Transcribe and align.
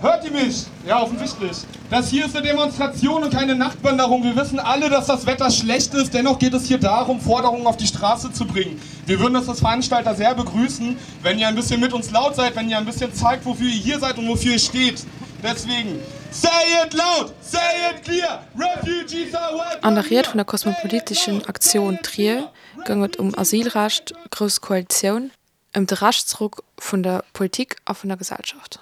Hört 0.00 0.24
ihr 0.24 0.30
mich? 0.30 0.64
Ja, 0.86 1.02
offensichtlich. 1.02 1.56
Das 1.90 2.08
hier 2.08 2.26
ist 2.26 2.36
eine 2.36 2.46
Demonstration 2.46 3.24
und 3.24 3.32
keine 3.32 3.56
Nachtwanderung. 3.56 4.22
Wir 4.22 4.36
wissen 4.36 4.60
alle, 4.60 4.88
dass 4.88 5.06
das 5.06 5.26
Wetter 5.26 5.50
schlecht 5.50 5.92
ist. 5.92 6.14
Dennoch 6.14 6.38
geht 6.38 6.54
es 6.54 6.66
hier 6.66 6.78
darum, 6.78 7.20
Forderungen 7.20 7.66
auf 7.66 7.76
die 7.76 7.86
Straße 7.86 8.32
zu 8.32 8.46
bringen. 8.46 8.80
Wir 9.06 9.18
würden 9.18 9.34
das 9.34 9.48
als 9.48 9.58
Veranstalter 9.58 10.14
sehr 10.14 10.36
begrüßen, 10.36 10.96
wenn 11.22 11.38
ihr 11.40 11.48
ein 11.48 11.56
bisschen 11.56 11.80
mit 11.80 11.92
uns 11.92 12.12
laut 12.12 12.36
seid, 12.36 12.54
wenn 12.54 12.68
ihr 12.68 12.78
ein 12.78 12.84
bisschen 12.84 13.12
zeigt, 13.12 13.44
wofür 13.44 13.66
ihr 13.66 13.72
hier 13.72 13.98
seid 13.98 14.18
und 14.18 14.28
wofür 14.28 14.52
ihr 14.52 14.58
steht. 14.60 15.04
Deswegen, 15.42 16.00
say 16.30 16.48
it 16.84 16.94
loud, 16.94 17.32
say 17.40 17.58
it 17.90 18.04
clear, 18.04 18.44
refugees 18.56 19.34
are 19.34 19.54
welcome. 19.54 19.82
An 19.82 19.94
der 19.96 20.08
Rede 20.08 20.28
von 20.28 20.38
der 20.38 20.44
kosmopolitischen 20.44 21.44
Aktion 21.46 21.98
Trier 22.02 22.50
ging 22.84 23.02
es 23.02 23.16
um 23.16 23.36
Asylrecht, 23.36 24.14
große 24.30 24.60
Koalition, 24.60 25.32
um 25.74 25.86
den 25.86 25.98
Rechtsdruck 25.98 26.62
von 26.78 27.02
der 27.02 27.24
Politik 27.32 27.76
auf 27.84 27.98
von 27.98 28.08
der 28.08 28.16
Gesellschaft. 28.16 28.78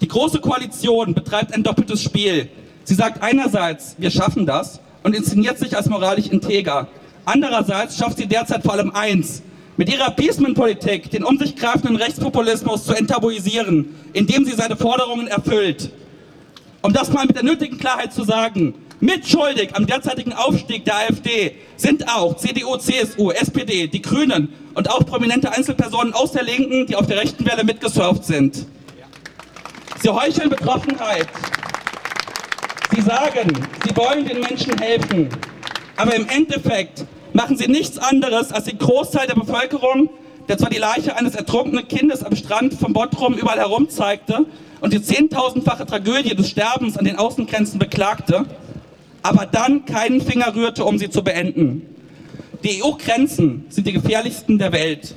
Die 0.00 0.08
Große 0.08 0.40
Koalition 0.40 1.12
betreibt 1.12 1.52
ein 1.52 1.62
doppeltes 1.62 2.02
Spiel. 2.02 2.48
Sie 2.84 2.94
sagt 2.94 3.22
einerseits, 3.22 3.96
wir 3.98 4.10
schaffen 4.10 4.46
das 4.46 4.80
und 5.02 5.14
inszeniert 5.14 5.58
sich 5.58 5.76
als 5.76 5.90
moralisch 5.90 6.28
integer. 6.28 6.88
Andererseits 7.26 7.98
schafft 7.98 8.16
sie 8.16 8.26
derzeit 8.26 8.62
vor 8.62 8.72
allem 8.72 8.92
eins, 8.92 9.42
mit 9.76 9.90
ihrer 9.90 10.08
Appeasement-Politik 10.08 11.10
den 11.10 11.22
um 11.22 11.38
sich 11.38 11.54
greifenden 11.54 11.96
Rechtspopulismus 11.96 12.84
zu 12.84 12.94
enttabuisieren, 12.94 13.94
indem 14.14 14.46
sie 14.46 14.52
seine 14.52 14.76
Forderungen 14.76 15.26
erfüllt. 15.26 15.90
Um 16.80 16.94
das 16.94 17.12
mal 17.12 17.26
mit 17.26 17.36
der 17.36 17.44
nötigen 17.44 17.76
Klarheit 17.76 18.14
zu 18.14 18.24
sagen, 18.24 18.74
mitschuldig 19.00 19.76
am 19.76 19.86
derzeitigen 19.86 20.32
Aufstieg 20.32 20.86
der 20.86 20.96
AfD 20.96 21.52
sind 21.76 22.08
auch 22.08 22.36
CDU, 22.36 22.78
CSU, 22.78 23.32
SPD, 23.32 23.86
die 23.86 24.00
Grünen 24.00 24.48
und 24.74 24.90
auch 24.90 25.04
prominente 25.04 25.52
Einzelpersonen 25.52 26.14
aus 26.14 26.32
der 26.32 26.44
Linken, 26.44 26.86
die 26.86 26.96
auf 26.96 27.06
der 27.06 27.18
rechten 27.18 27.44
Welle 27.44 27.64
mitgesurft 27.64 28.24
sind. 28.24 28.66
Sie 30.02 30.08
heucheln 30.08 30.48
Betroffenheit. 30.48 31.28
Sie 32.94 33.02
sagen, 33.02 33.52
sie 33.84 33.94
wollen 33.96 34.26
den 34.26 34.40
Menschen 34.40 34.78
helfen. 34.78 35.28
Aber 35.96 36.14
im 36.14 36.26
Endeffekt 36.28 37.04
machen 37.34 37.58
sie 37.58 37.68
nichts 37.68 37.98
anderes, 37.98 38.50
als 38.50 38.64
den 38.64 38.78
Großteil 38.78 39.26
der 39.26 39.34
Bevölkerung, 39.34 40.08
der 40.48 40.56
zwar 40.56 40.70
die 40.70 40.78
Leiche 40.78 41.16
eines 41.16 41.34
ertrunkenen 41.34 41.86
Kindes 41.86 42.24
am 42.24 42.34
Strand 42.34 42.72
von 42.74 42.94
Bottrum 42.94 43.34
überall 43.34 43.58
herum 43.58 43.90
zeigte 43.90 44.46
und 44.80 44.94
die 44.94 45.02
zehntausendfache 45.02 45.84
Tragödie 45.84 46.34
des 46.34 46.48
Sterbens 46.48 46.96
an 46.96 47.04
den 47.04 47.16
Außengrenzen 47.16 47.78
beklagte, 47.78 48.46
aber 49.22 49.44
dann 49.44 49.84
keinen 49.84 50.22
Finger 50.22 50.54
rührte, 50.54 50.84
um 50.86 50.98
sie 50.98 51.10
zu 51.10 51.22
beenden. 51.22 51.82
Die 52.64 52.82
EU-Grenzen 52.82 53.66
sind 53.68 53.86
die 53.86 53.92
gefährlichsten 53.92 54.58
der 54.58 54.72
Welt. 54.72 55.14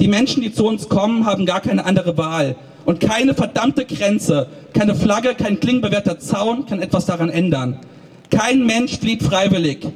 Die 0.00 0.08
Menschen, 0.08 0.42
die 0.42 0.52
zu 0.52 0.66
uns 0.66 0.88
kommen, 0.88 1.26
haben 1.26 1.44
gar 1.44 1.60
keine 1.60 1.84
andere 1.84 2.16
Wahl. 2.16 2.56
Und 2.84 3.00
keine 3.00 3.34
verdammte 3.34 3.84
Grenze, 3.84 4.46
keine 4.72 4.94
Flagge, 4.94 5.34
kein 5.34 5.60
klingbewehrter 5.60 6.18
Zaun 6.20 6.66
kann 6.66 6.80
etwas 6.80 7.06
daran 7.06 7.28
ändern. 7.28 7.80
Kein 8.30 8.64
Mensch 8.64 8.98
flieht 8.98 9.22
freiwillig. 9.22 9.86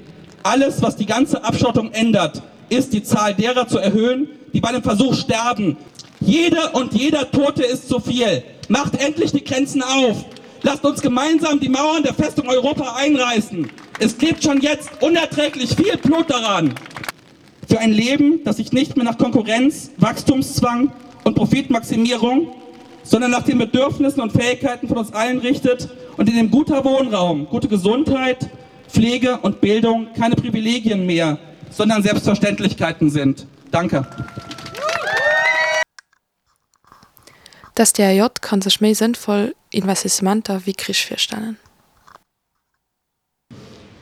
Alles, 0.42 0.82
was 0.82 0.96
die 0.96 1.06
ganze 1.06 1.44
Abschottung 1.44 1.92
ändert, 1.92 2.42
ist 2.68 2.92
die 2.92 3.02
Zahl 3.02 3.34
derer 3.34 3.68
zu 3.68 3.78
erhöhen, 3.78 4.28
die 4.52 4.60
bei 4.60 4.72
dem 4.72 4.82
Versuch 4.82 5.14
sterben. 5.14 5.76
Jede 6.20 6.70
und 6.72 6.94
jeder 6.94 7.30
Tote 7.30 7.62
ist 7.62 7.88
zu 7.88 8.00
viel. 8.00 8.42
Macht 8.68 9.00
endlich 9.00 9.32
die 9.32 9.44
Grenzen 9.44 9.82
auf. 9.82 10.24
Lasst 10.62 10.84
uns 10.84 11.00
gemeinsam 11.00 11.60
die 11.60 11.68
Mauern 11.68 12.02
der 12.02 12.14
Festung 12.14 12.48
Europa 12.48 12.94
einreißen. 12.96 13.70
Es 13.98 14.16
klebt 14.16 14.42
schon 14.42 14.60
jetzt 14.60 14.90
unerträglich 15.00 15.74
viel 15.74 15.96
Blut 15.96 16.30
daran. 16.30 16.74
Für 17.72 17.80
ein 17.80 17.94
Leben, 17.94 18.44
das 18.44 18.58
sich 18.58 18.70
nicht 18.72 18.96
mehr 18.98 19.04
nach 19.06 19.16
Konkurrenz, 19.16 19.92
Wachstumszwang 19.96 20.92
und 21.24 21.34
Profitmaximierung, 21.34 22.54
sondern 23.02 23.30
nach 23.30 23.44
den 23.44 23.56
Bedürfnissen 23.56 24.20
und 24.20 24.30
Fähigkeiten 24.30 24.88
von 24.88 24.98
uns 24.98 25.10
allen 25.14 25.38
richtet 25.38 25.88
und 26.18 26.28
in 26.28 26.36
dem 26.36 26.50
guter 26.50 26.84
Wohnraum, 26.84 27.46
gute 27.46 27.68
Gesundheit, 27.68 28.50
Pflege 28.88 29.38
und 29.38 29.62
Bildung 29.62 30.08
keine 30.14 30.36
Privilegien 30.36 31.06
mehr, 31.06 31.38
sondern 31.70 32.02
Selbstverständlichkeiten 32.02 33.08
sind. 33.08 33.46
Danke. 33.70 34.06
Das 37.74 37.94
DRJ 37.94 38.24
kann 38.42 38.60
sich 38.60 38.82
mehr 38.82 38.94
sinnvoll 38.94 39.54
Investissementer 39.70 40.66
wie 40.66 40.74
Krisch 40.74 41.06
verstellen. 41.06 41.56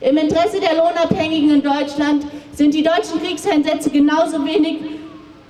Im 0.01 0.17
Interesse 0.17 0.59
der 0.59 0.73
Lohnabhängigen 0.73 1.51
in 1.51 1.63
Deutschland 1.63 2.25
sind 2.61 2.75
die 2.75 2.83
deutschen 2.83 3.19
Kriegseinsätze 3.19 3.89
genauso 3.89 4.45
wenig 4.45 4.77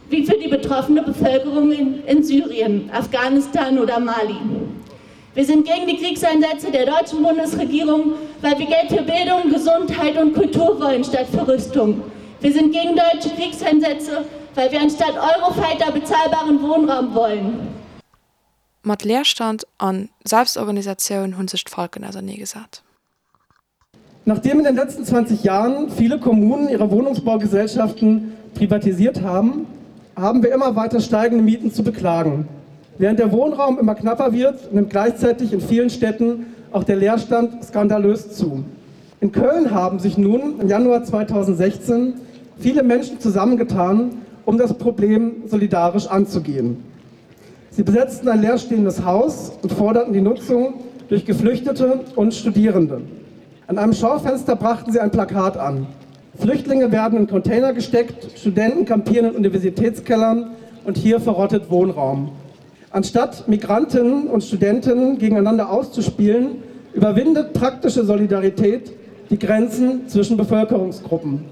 wie 0.09 0.25
für 0.25 0.37
die 0.37 0.47
betroffene 0.47 1.03
Bevölkerung 1.03 1.69
in, 1.73 2.05
in 2.05 2.23
Syrien, 2.23 2.89
Afghanistan 2.93 3.77
oder 3.77 3.99
Mali. 3.99 4.37
Wir 5.33 5.43
sind 5.43 5.67
gegen 5.67 5.87
die 5.87 5.97
Kriegseinsätze 5.97 6.71
der 6.71 6.85
deutschen 6.85 7.21
Bundesregierung, 7.21 8.13
weil 8.39 8.57
wir 8.57 8.65
Geld 8.65 8.87
für 8.87 9.03
Bildung, 9.03 9.51
Gesundheit 9.51 10.15
und 10.15 10.33
Kultur 10.33 10.79
wollen 10.79 11.03
statt 11.03 11.27
für 11.29 11.45
Rüstung. 11.45 12.01
Wir 12.39 12.53
sind 12.53 12.71
gegen 12.71 12.95
deutsche 12.95 13.35
Kriegseinsätze, 13.35 14.23
weil 14.55 14.71
wir 14.71 14.79
anstatt 14.79 15.15
Eurofighter 15.15 15.91
bezahlbaren 15.91 16.61
Wohnraum 16.61 17.13
wollen. 17.13 17.67
Mat 18.83 19.03
Leerstand 19.03 19.67
an 19.77 20.07
Selbstorganisation 20.23 21.37
hun 21.37 21.49
sich 21.49 21.65
Falken 21.67 22.05
also 22.05 22.21
nie 22.21 22.37
gesagt. 22.37 22.83
Nachdem 24.23 24.59
in 24.59 24.65
den 24.65 24.75
letzten 24.75 25.03
20 25.03 25.43
Jahren 25.43 25.89
viele 25.89 26.19
Kommunen 26.19 26.69
ihre 26.69 26.91
Wohnungsbaugesellschaften 26.91 28.33
privatisiert 28.53 29.23
haben, 29.23 29.65
haben 30.15 30.43
wir 30.43 30.53
immer 30.53 30.75
weiter 30.75 30.99
steigende 30.99 31.43
Mieten 31.43 31.73
zu 31.73 31.83
beklagen. 31.83 32.47
Während 32.99 33.17
der 33.17 33.31
Wohnraum 33.31 33.79
immer 33.79 33.95
knapper 33.95 34.31
wird, 34.31 34.71
nimmt 34.73 34.91
gleichzeitig 34.91 35.53
in 35.53 35.61
vielen 35.61 35.89
Städten 35.89 36.45
auch 36.71 36.83
der 36.83 36.97
Leerstand 36.97 37.63
skandalös 37.63 38.33
zu. 38.33 38.63
In 39.21 39.31
Köln 39.31 39.71
haben 39.71 39.97
sich 39.97 40.19
nun 40.19 40.59
im 40.59 40.67
Januar 40.67 41.03
2016 41.03 42.13
viele 42.59 42.83
Menschen 42.83 43.19
zusammengetan, 43.19 44.19
um 44.45 44.59
das 44.59 44.75
Problem 44.75 45.47
solidarisch 45.47 46.05
anzugehen. 46.05 46.83
Sie 47.71 47.81
besetzten 47.81 48.29
ein 48.29 48.41
leerstehendes 48.41 49.03
Haus 49.03 49.53
und 49.63 49.71
forderten 49.71 50.13
die 50.13 50.21
Nutzung 50.21 50.75
durch 51.09 51.25
Geflüchtete 51.25 52.01
und 52.15 52.35
Studierende. 52.35 53.01
An 53.71 53.77
einem 53.77 53.93
Schaufenster 53.93 54.57
brachten 54.57 54.91
sie 54.91 54.99
ein 54.99 55.11
Plakat 55.11 55.55
an. 55.55 55.87
Flüchtlinge 56.37 56.91
werden 56.91 57.17
in 57.17 57.25
Container 57.25 57.71
gesteckt, 57.71 58.37
Studenten 58.37 58.83
kampieren 58.83 59.27
in 59.27 59.35
Universitätskellern 59.37 60.51
und 60.83 60.97
hier 60.97 61.21
verrottet 61.21 61.69
Wohnraum. 61.69 62.33
Anstatt 62.89 63.47
Migrantinnen 63.47 64.27
und 64.27 64.43
Studenten 64.43 65.17
gegeneinander 65.19 65.69
auszuspielen, 65.69 66.61
überwindet 66.91 67.53
praktische 67.53 68.03
Solidarität 68.03 68.91
die 69.29 69.39
Grenzen 69.39 70.05
zwischen 70.09 70.35
Bevölkerungsgruppen. 70.35 71.45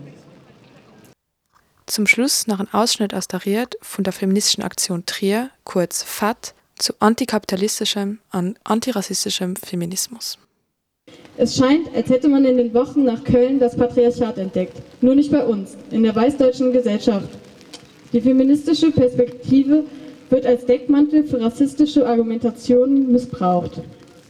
Zum 1.85 2.05
Schluss 2.05 2.47
noch 2.47 2.59
ein 2.59 2.67
Ausschnitt 2.73 3.13
aus 3.13 3.29
der 3.29 3.45
Riert 3.45 3.77
von 3.81 4.03
der 4.03 4.11
feministischen 4.11 4.65
Aktion 4.65 5.05
Trier, 5.05 5.51
kurz 5.63 6.03
FAT, 6.03 6.53
zu 6.77 6.91
antikapitalistischem 6.99 8.19
an 8.29 8.59
antirassistischem 8.65 9.55
Feminismus. 9.55 10.37
Es 11.41 11.55
scheint, 11.55 11.87
als 11.95 12.09
hätte 12.09 12.27
man 12.27 12.43
in 12.43 12.57
den 12.57 12.73
Wochen 12.73 13.05
nach 13.05 13.23
Köln 13.23 13.59
das 13.59 13.73
Patriarchat 13.73 14.37
entdeckt. 14.37 14.75
Nur 14.99 15.15
nicht 15.15 15.31
bei 15.31 15.45
uns, 15.45 15.77
in 15.89 16.03
der 16.03 16.13
weißdeutschen 16.13 16.73
Gesellschaft. 16.73 17.29
Die 18.11 18.19
feministische 18.19 18.91
Perspektive 18.91 19.85
wird 20.29 20.45
als 20.45 20.65
Deckmantel 20.65 21.23
für 21.23 21.39
rassistische 21.39 22.05
Argumentationen 22.05 23.09
missbraucht. 23.13 23.79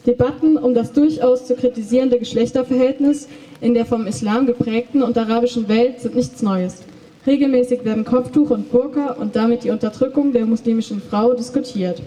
Debatten 0.06 0.56
um 0.56 0.76
das 0.76 0.94
durchaus 0.94 1.48
zu 1.48 1.56
kritisierende 1.56 2.20
Geschlechterverhältnis 2.20 3.28
in 3.60 3.74
der 3.74 3.88
vom 3.88 4.06
Islam 4.06 4.46
geprägten 4.46 5.02
und 5.02 5.18
arabischen 5.18 5.68
Welt 5.68 6.02
sind 6.02 6.14
nichts 6.14 6.44
Neues. 6.44 6.84
Regelmäßig 7.26 7.86
werden 7.86 8.06
Kopftuch 8.06 8.52
und 8.52 8.72
Burka 8.72 9.14
und 9.14 9.36
damit 9.36 9.64
die 9.64 9.72
Unterdrückung 9.72 10.32
der 10.32 10.46
muslimischen 10.46 11.02
Frau 11.02 11.34
diskutiert. 11.34 12.04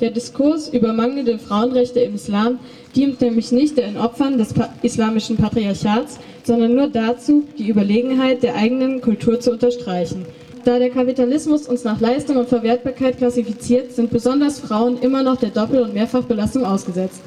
Der 0.00 0.10
Diskurs 0.10 0.68
über 0.68 0.92
mangelnde 0.92 1.38
Frauenrechte 1.38 2.00
im 2.00 2.14
Islam 2.14 2.58
dient 2.94 3.20
nämlich 3.20 3.52
nicht 3.52 3.76
den 3.76 3.96
Opfern 3.96 4.38
des 4.38 4.54
islamischen 4.82 5.36
Patriarchats, 5.36 6.18
sondern 6.44 6.74
nur 6.74 6.88
dazu, 6.88 7.44
die 7.58 7.68
Überlegenheit 7.68 8.42
der 8.42 8.54
eigenen 8.54 9.00
Kultur 9.00 9.40
zu 9.40 9.52
unterstreichen. 9.52 10.26
Da 10.64 10.78
der 10.78 10.90
Kapitalismus 10.90 11.68
uns 11.68 11.84
nach 11.84 12.00
Leistung 12.00 12.36
und 12.36 12.48
Verwertbarkeit 12.48 13.18
klassifiziert, 13.18 13.92
sind 13.92 14.10
besonders 14.10 14.60
Frauen 14.60 14.98
immer 15.00 15.22
noch 15.22 15.36
der 15.36 15.50
Doppel- 15.50 15.82
und 15.82 15.94
Mehrfachbelastung 15.94 16.64
ausgesetzt. 16.64 17.20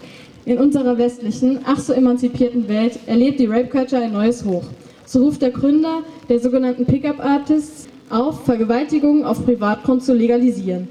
In 0.46 0.58
unserer 0.58 0.98
westlichen, 0.98 1.60
ach 1.66 1.80
so 1.80 1.94
emanzipierten 1.94 2.68
Welt 2.68 2.98
erlebt 3.06 3.40
die 3.40 3.46
Rape 3.46 3.68
Culture 3.68 4.02
ein 4.02 4.14
neues 4.14 4.46
Hoch. 4.46 4.64
So 5.06 5.26
ruft 5.26 5.42
der 5.42 5.52
Gründer 5.52 6.04
der 6.30 6.40
sogenannten 6.40 6.86
Pickup 6.86 7.20
Artists 7.24 7.88
auf, 8.10 8.46
Vergewaltigungen 8.46 9.24
auf 9.24 9.46
Privatgrund 9.46 10.04
zu 10.04 10.14
legalisieren. 10.14 10.88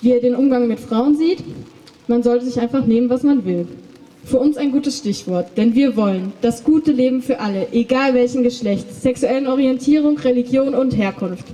Wie 0.00 0.12
er 0.12 0.20
den 0.20 0.34
Umgang 0.34 0.66
mit 0.66 0.80
Frauen 0.80 1.16
sieht, 1.16 1.44
man 2.08 2.22
sollte 2.22 2.46
sich 2.46 2.60
einfach 2.60 2.84
nehmen, 2.86 3.10
was 3.10 3.22
man 3.22 3.44
will. 3.44 3.66
Für 4.24 4.38
uns 4.38 4.56
ein 4.56 4.72
gutes 4.72 4.98
Stichwort, 4.98 5.56
denn 5.56 5.74
wir 5.74 5.96
wollen 5.96 6.32
das 6.40 6.64
gute 6.64 6.92
Leben 6.92 7.22
für 7.22 7.40
alle, 7.40 7.68
egal 7.72 8.14
welchen 8.14 8.42
Geschlechts, 8.42 9.02
sexuellen 9.02 9.46
Orientierung, 9.46 10.18
Religion 10.18 10.74
und 10.74 10.96
Herkunft. 10.96 11.46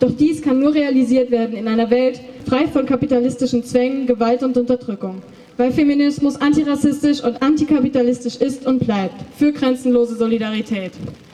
Doch 0.00 0.12
dies 0.12 0.42
kann 0.42 0.60
nur 0.60 0.74
realisiert 0.74 1.30
werden 1.30 1.56
in 1.56 1.66
einer 1.66 1.90
Welt 1.90 2.20
frei 2.46 2.66
von 2.68 2.86
kapitalistischen 2.86 3.64
Zwängen, 3.64 4.06
Gewalt 4.06 4.42
und 4.42 4.56
Unterdrückung. 4.56 5.22
weil 5.58 5.72
Feminismus 5.72 6.40
antirassistisch 6.40 7.22
und 7.22 7.42
antikapitalistisch 7.42 8.36
ist 8.36 8.64
und 8.64 8.78
bleibt. 8.78 9.16
Für 9.36 9.52
grenzenlose 9.52 10.16
Solidarität. 10.16 10.92